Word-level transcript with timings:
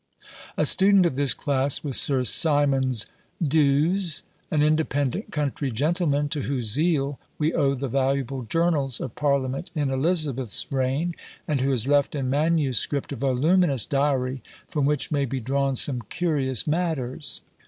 A 0.57 0.65
student 0.65 1.05
of 1.05 1.15
this 1.15 1.35
class 1.35 1.83
was 1.83 1.95
Sir 1.99 2.23
Symonds 2.23 3.05
D'Ewes, 3.39 4.23
an 4.49 4.63
independent 4.63 5.29
country 5.31 5.69
gentleman, 5.71 6.27
to 6.29 6.41
whose 6.41 6.71
zeal 6.71 7.19
we 7.37 7.53
owe 7.53 7.75
the 7.75 7.87
valuable 7.87 8.41
journals 8.41 8.99
of 8.99 9.13
parliament 9.13 9.69
in 9.75 9.91
Elizabeth's 9.91 10.65
reign, 10.71 11.13
and 11.47 11.61
who 11.61 11.69
has 11.69 11.87
left 11.87 12.15
in 12.15 12.31
manuscript 12.31 13.11
a 13.11 13.15
voluminous 13.15 13.85
diary, 13.85 14.41
from 14.67 14.87
which 14.87 15.11
may 15.11 15.25
be 15.25 15.39
drawn 15.39 15.75
some 15.75 16.01
curious 16.09 16.65
matters. 16.65 17.41